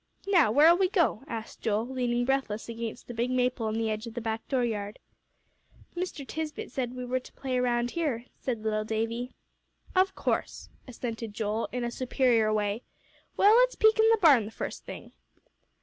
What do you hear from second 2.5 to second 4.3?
against the big maple on the edge of the